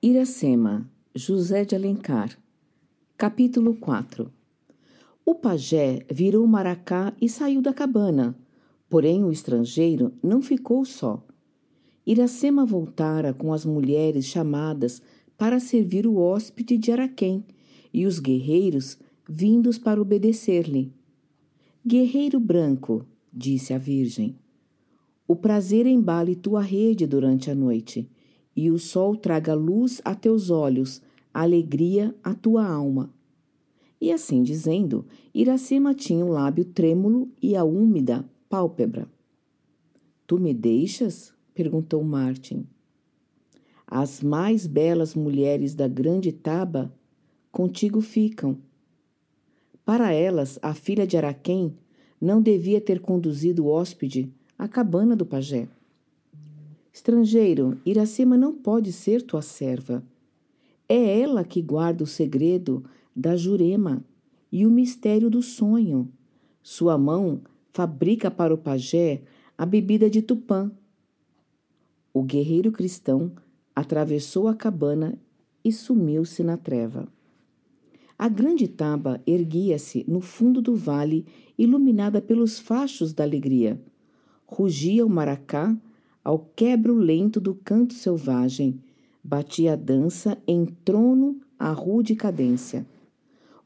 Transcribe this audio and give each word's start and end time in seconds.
Iracema, 0.00 0.88
José 1.12 1.64
de 1.64 1.74
Alencar. 1.74 2.38
Capítulo 3.16 3.74
4 3.74 4.30
O 5.26 5.34
pajé 5.34 6.06
virou 6.08 6.46
maracá 6.46 7.12
e 7.20 7.28
saiu 7.28 7.60
da 7.60 7.74
cabana, 7.74 8.38
porém 8.88 9.24
o 9.24 9.32
estrangeiro 9.32 10.12
não 10.22 10.40
ficou 10.40 10.84
só. 10.84 11.26
Iracema 12.06 12.64
voltara 12.64 13.34
com 13.34 13.52
as 13.52 13.64
mulheres 13.64 14.26
chamadas 14.26 15.02
para 15.36 15.58
servir 15.58 16.06
o 16.06 16.14
hóspede 16.14 16.78
de 16.78 16.92
Araquém 16.92 17.44
e 17.92 18.06
os 18.06 18.20
guerreiros 18.20 18.98
vindos 19.28 19.78
para 19.78 20.00
obedecer-lhe. 20.00 20.92
Guerreiro 21.84 22.38
branco, 22.38 23.04
disse 23.32 23.74
a 23.74 23.78
Virgem, 23.78 24.38
o 25.26 25.34
prazer 25.34 25.86
embale 25.86 26.36
tua 26.36 26.62
rede 26.62 27.04
durante 27.04 27.50
a 27.50 27.54
noite 27.56 28.08
e 28.58 28.72
o 28.72 28.76
sol 28.76 29.14
traga 29.14 29.54
luz 29.54 30.02
a 30.04 30.16
teus 30.16 30.50
olhos, 30.50 31.00
alegria 31.32 32.12
à 32.24 32.34
tua 32.34 32.66
alma. 32.66 33.08
E 34.00 34.10
assim 34.10 34.42
dizendo, 34.42 35.06
Iracema 35.32 35.94
tinha 35.94 36.24
o 36.24 36.28
lábio 36.28 36.64
trêmulo 36.64 37.30
e 37.40 37.54
a 37.54 37.62
úmida 37.62 38.28
pálpebra. 38.48 39.08
Tu 40.26 40.40
me 40.40 40.52
deixas? 40.52 41.32
perguntou 41.54 42.02
Martin. 42.02 42.66
As 43.86 44.24
mais 44.24 44.66
belas 44.66 45.14
mulheres 45.14 45.72
da 45.76 45.86
grande 45.86 46.32
Taba 46.32 46.92
contigo 47.52 48.00
ficam. 48.00 48.58
Para 49.84 50.12
elas, 50.12 50.58
a 50.60 50.74
filha 50.74 51.06
de 51.06 51.16
Araquém 51.16 51.76
não 52.20 52.42
devia 52.42 52.80
ter 52.80 52.98
conduzido 52.98 53.66
o 53.66 53.68
hóspede 53.68 54.28
à 54.58 54.66
cabana 54.66 55.14
do 55.14 55.24
pajé. 55.24 55.68
Estrangeiro, 56.92 57.78
Iracema 57.84 58.36
não 58.36 58.54
pode 58.54 58.92
ser 58.92 59.22
tua 59.22 59.42
serva. 59.42 60.02
É 60.88 61.20
ela 61.20 61.44
que 61.44 61.60
guarda 61.60 62.02
o 62.02 62.06
segredo 62.06 62.84
da 63.14 63.36
Jurema 63.36 64.02
e 64.50 64.66
o 64.66 64.70
mistério 64.70 65.28
do 65.28 65.42
sonho. 65.42 66.10
Sua 66.62 66.96
mão 66.96 67.40
fabrica 67.72 68.30
para 68.30 68.52
o 68.52 68.58
pajé 68.58 69.22
a 69.56 69.66
bebida 69.66 70.08
de 70.08 70.22
Tupã. 70.22 70.70
O 72.12 72.22
guerreiro 72.22 72.72
cristão 72.72 73.32
atravessou 73.74 74.48
a 74.48 74.54
cabana 74.54 75.18
e 75.64 75.72
sumiu-se 75.72 76.42
na 76.42 76.56
treva. 76.56 77.06
A 78.18 78.28
grande 78.28 78.66
taba 78.66 79.22
erguia-se 79.26 80.04
no 80.08 80.20
fundo 80.20 80.60
do 80.60 80.74
vale, 80.74 81.24
iluminada 81.56 82.20
pelos 82.20 82.58
fachos 82.58 83.12
da 83.12 83.22
alegria. 83.22 83.80
Rugia 84.46 85.06
o 85.06 85.08
maracá 85.08 85.76
ao 86.28 86.40
quebro 86.54 86.94
lento 86.94 87.40
do 87.40 87.54
canto 87.54 87.94
selvagem, 87.94 88.82
batia 89.24 89.72
a 89.72 89.76
dança 89.76 90.36
em 90.46 90.66
trono 90.66 91.40
a 91.58 91.72
rude 91.72 92.14
cadência. 92.14 92.86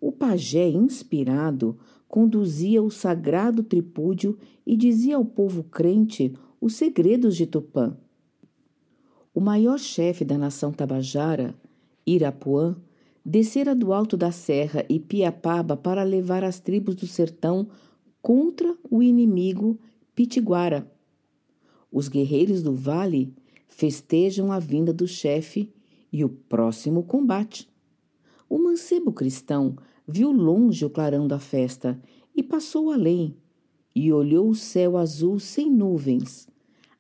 O 0.00 0.12
pajé, 0.12 0.68
inspirado, 0.68 1.77
conduzia 2.06 2.80
o 2.80 2.88
sagrado 2.88 3.64
tripúdio 3.64 4.38
e 4.64 4.77
dizia 4.77 5.16
ao 5.16 5.24
povo 5.24 5.64
crente 5.64 6.34
os 6.60 6.77
segredos 6.77 7.34
de 7.36 7.48
Tupã. 7.48 7.96
O 9.34 9.40
maior 9.40 9.80
chefe 9.80 10.24
da 10.24 10.38
nação 10.38 10.70
tabajara, 10.70 11.56
Irapuã, 12.06 12.77
descera 13.27 13.74
do 13.74 13.92
alto 13.92 14.16
da 14.16 14.30
serra 14.30 14.86
e 14.88 15.00
Piapaba 15.00 15.77
para 15.77 16.05
levar 16.05 16.44
as 16.44 16.60
tribos 16.60 16.94
do 16.94 17.08
sertão 17.08 17.66
contra 18.22 18.72
o 18.88 19.02
inimigo 19.02 19.80
Pitiguara, 20.14 20.88
os 21.92 22.08
guerreiros 22.08 22.62
do 22.62 22.74
vale 22.74 23.34
festejam 23.68 24.50
a 24.50 24.58
vinda 24.58 24.92
do 24.92 25.06
chefe 25.06 25.70
e 26.12 26.24
o 26.24 26.28
próximo 26.28 27.02
combate. 27.02 27.68
O 28.48 28.58
mancebo 28.58 29.12
cristão 29.12 29.76
viu 30.08 30.32
longe 30.32 30.84
o 30.84 30.90
clarão 30.90 31.28
da 31.28 31.38
festa 31.38 32.00
e 32.34 32.42
passou 32.42 32.90
além, 32.90 33.36
e 33.94 34.12
olhou 34.12 34.48
o 34.48 34.55
céu 34.55 34.96
azul 34.96 35.39
sem 35.39 35.70
nuvens. 35.70 36.48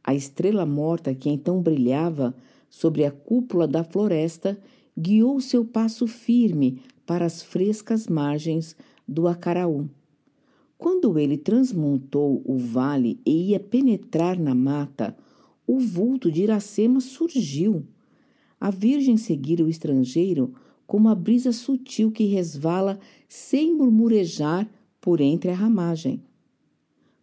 A 0.04 0.14
estrela 0.14 0.66
morta 0.66 1.14
que 1.14 1.30
então 1.30 1.62
brilhava 1.62 2.34
sobre 2.68 3.04
a 3.04 3.10
cúpula 3.10 3.66
da 3.66 3.82
floresta 3.82 4.58
guiou 4.98 5.40
seu 5.40 5.64
passo 5.64 6.06
firme 6.06 6.82
para 7.06 7.24
as 7.24 7.42
frescas 7.42 8.06
margens 8.06 8.76
do 9.06 9.26
Acaraú. 9.26 9.88
Quando 10.82 11.16
ele 11.16 11.38
transmontou 11.38 12.42
o 12.44 12.58
vale 12.58 13.20
e 13.24 13.50
ia 13.50 13.60
penetrar 13.60 14.36
na 14.36 14.52
mata, 14.52 15.16
o 15.64 15.78
vulto 15.78 16.28
de 16.28 16.42
Iracema 16.42 17.00
surgiu. 17.00 17.86
A 18.58 18.68
Virgem 18.68 19.16
seguira 19.16 19.62
o 19.62 19.68
estrangeiro 19.68 20.52
como 20.84 21.08
a 21.08 21.14
brisa 21.14 21.52
sutil 21.52 22.10
que 22.10 22.24
resvala 22.24 22.98
sem 23.28 23.72
murmurejar 23.72 24.68
por 25.00 25.20
entre 25.20 25.52
a 25.52 25.54
ramagem. 25.54 26.20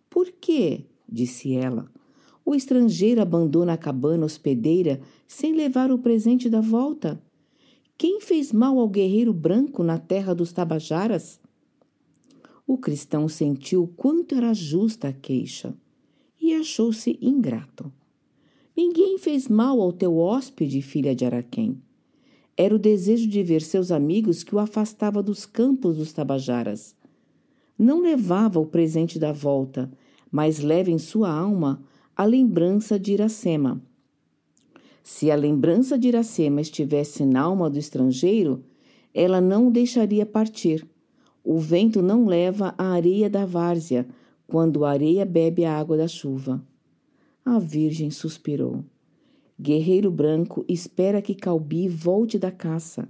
Por 0.10 0.32
quê? 0.32 0.86
disse 1.06 1.54
ela. 1.54 1.92
O 2.46 2.56
estrangeiro 2.56 3.22
abandona 3.22 3.74
a 3.74 3.78
cabana 3.78 4.26
hospedeira 4.26 5.02
sem 5.28 5.54
levar 5.54 5.92
o 5.92 6.00
presente 6.00 6.50
da 6.50 6.62
volta. 6.62 7.22
Quem 7.98 8.22
fez 8.22 8.54
mal 8.54 8.80
ao 8.80 8.88
guerreiro 8.88 9.34
branco 9.34 9.84
na 9.84 10.00
terra 10.00 10.34
dos 10.34 10.54
Tabajaras? 10.54 11.42
O 12.70 12.78
cristão 12.78 13.28
sentiu 13.28 13.92
quanto 13.98 14.36
era 14.36 14.54
justa 14.54 15.08
a 15.08 15.12
queixa 15.12 15.74
e 16.40 16.54
achou-se 16.54 17.18
ingrato. 17.20 17.92
Ninguém 18.78 19.18
fez 19.18 19.48
mal 19.48 19.82
ao 19.82 19.92
teu 19.92 20.16
hóspede, 20.20 20.80
filha 20.80 21.16
de 21.16 21.26
Araquém. 21.26 21.82
Era 22.56 22.76
o 22.76 22.78
desejo 22.78 23.28
de 23.28 23.42
ver 23.42 23.64
seus 23.64 23.92
amigos 23.92 24.44
que 24.44 24.54
o 24.54 24.60
afastava 24.60 25.24
dos 25.24 25.48
campos 25.48 25.98
dos 25.98 26.14
Tabajaras. 26.14 26.96
Não 27.76 28.04
levava 28.04 28.60
o 28.60 28.68
presente 28.68 29.18
da 29.18 29.32
volta, 29.32 29.92
mas 30.32 30.60
leva 30.60 30.92
em 30.92 31.00
sua 31.00 31.32
alma 31.32 31.82
a 32.16 32.24
lembrança 32.24 33.00
de 33.00 33.14
Iracema. 33.14 33.82
Se 35.02 35.32
a 35.32 35.36
lembrança 35.36 35.98
de 35.98 36.10
Iracema 36.10 36.62
estivesse 36.62 37.26
na 37.26 37.42
alma 37.42 37.68
do 37.68 37.80
estrangeiro, 37.80 38.64
ela 39.12 39.42
não 39.42 39.70
o 39.70 39.72
deixaria 39.72 40.24
partir 40.24 40.88
o 41.44 41.58
vento 41.58 42.02
não 42.02 42.26
leva 42.26 42.74
a 42.78 42.86
areia 42.92 43.30
da 43.30 43.46
várzea, 43.46 44.08
quando 44.48 44.84
a 44.84 44.92
areia 44.92 45.26
bebe 45.26 45.64
a 45.64 45.78
água 45.78 45.96
da 45.96 46.08
chuva. 46.08 46.62
A 47.46 47.60
Virgem 47.60 48.10
suspirou. 48.10 48.84
Guerreiro 49.60 50.10
branco 50.10 50.64
espera 50.68 51.22
que 51.22 51.36
Calbi 51.36 51.88
volte 51.88 52.40
da 52.40 52.52
caça. 52.52 53.08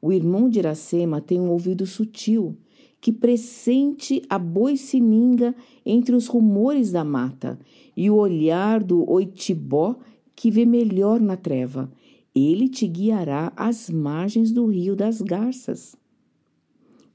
O 0.00 0.12
irmão 0.12 0.48
de 0.48 0.58
Iracema 0.58 1.20
tem 1.20 1.40
um 1.40 1.50
ouvido 1.50 1.86
sutil 1.86 2.56
que 3.00 3.12
pressente 3.12 4.22
a 4.28 4.38
boi-sininga 4.38 5.54
entre 5.84 6.14
os 6.14 6.26
rumores 6.26 6.92
da 6.92 7.02
mata 7.02 7.58
e 7.96 8.10
o 8.10 8.16
olhar 8.16 8.82
do 8.82 9.08
oitibó 9.10 9.96
que 10.36 10.50
vê 10.50 10.64
melhor 10.64 11.20
na 11.20 11.36
treva. 11.36 11.90
Ele 12.34 12.68
te 12.68 12.86
guiará 12.86 13.52
às 13.56 13.90
margens 13.90 14.52
do 14.52 14.66
rio 14.66 14.94
das 14.94 15.20
garças. 15.20 15.96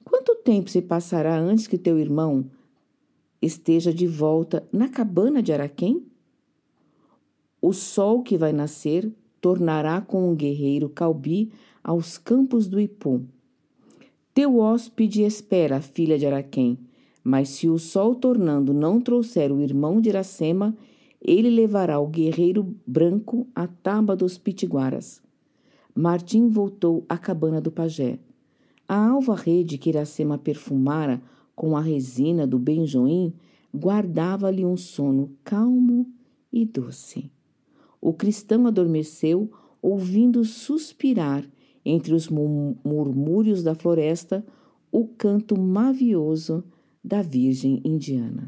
Quanto 0.05 0.35
tempo 0.35 0.69
se 0.69 0.81
passará 0.81 1.37
antes 1.37 1.65
que 1.65 1.77
teu 1.77 1.99
irmão 1.99 2.45
esteja 3.41 3.91
de 3.91 4.07
volta 4.07 4.65
na 4.71 4.87
cabana 4.87 5.41
de 5.41 5.51
Araquém? 5.51 6.05
O 7.59 7.73
sol 7.73 8.21
que 8.21 8.37
vai 8.37 8.53
nascer 8.53 9.11
tornará 9.41 9.99
com 9.99 10.31
o 10.31 10.35
guerreiro 10.35 10.87
Calbi 10.87 11.51
aos 11.83 12.17
campos 12.17 12.67
do 12.67 12.79
Ipu. 12.79 13.25
Teu 14.33 14.59
hóspede 14.59 15.23
espera, 15.23 15.81
filha 15.81 16.17
de 16.17 16.27
Araquém, 16.27 16.77
mas 17.23 17.49
se 17.49 17.67
o 17.67 17.79
sol 17.79 18.13
tornando 18.13 18.73
não 18.73 19.01
trouxer 19.01 19.51
o 19.51 19.59
irmão 19.59 19.99
de 19.99 20.09
Iracema, 20.09 20.77
ele 21.19 21.49
levará 21.49 21.99
o 21.99 22.07
guerreiro 22.07 22.75
branco 22.85 23.47
à 23.55 23.65
taba 23.65 24.15
dos 24.15 24.37
pitiguaras. 24.37 25.23
Martim 25.95 26.49
voltou 26.49 27.03
à 27.09 27.17
cabana 27.17 27.59
do 27.59 27.71
pajé. 27.71 28.19
A 28.87 29.09
alva 29.09 29.35
rede 29.35 29.77
que 29.77 29.89
Iracema 29.89 30.37
perfumara 30.37 31.21
com 31.55 31.75
a 31.75 31.81
resina 31.81 32.45
do 32.45 32.59
benjoim 32.59 33.33
guardava-lhe 33.73 34.65
um 34.65 34.77
sono 34.77 35.31
calmo 35.43 36.07
e 36.51 36.65
doce. 36.65 37.31
O 37.99 38.13
cristão 38.13 38.67
adormeceu, 38.67 39.51
ouvindo 39.81 40.43
suspirar 40.45 41.43
entre 41.83 42.13
os 42.13 42.29
murmúrios 42.29 43.63
da 43.63 43.75
floresta 43.75 44.45
o 44.91 45.07
canto 45.07 45.59
mavioso 45.59 46.63
da 47.03 47.21
Virgem 47.21 47.81
Indiana. 47.83 48.47